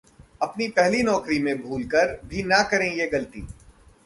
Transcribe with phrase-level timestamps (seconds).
[0.41, 3.47] अपनी पहली नौकरी में भूलकर भी न करें ये गलती